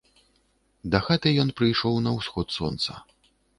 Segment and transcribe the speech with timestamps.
[0.95, 2.91] Дахаты ён прыйшоў на ўсход сонца.